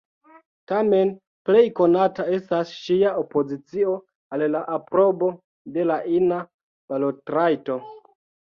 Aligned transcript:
Tamen, 0.69 1.09
plej 1.49 1.61
konata 1.79 2.25
estas 2.37 2.71
ŝia 2.87 3.13
opozicio 3.25 3.95
al 4.39 4.47
la 4.57 4.65
aprobo 4.81 5.31
de 5.79 5.87
la 5.93 6.01
ina 6.17 6.43
balotrajto. 6.91 7.81